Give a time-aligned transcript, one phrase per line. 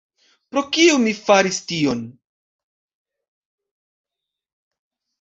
[0.53, 2.03] Pro kio mi faris tion?